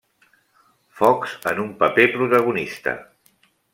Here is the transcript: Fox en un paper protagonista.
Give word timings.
Fox 1.01 1.35
en 1.51 1.61
un 1.65 1.69
paper 1.83 2.07
protagonista. 2.17 2.95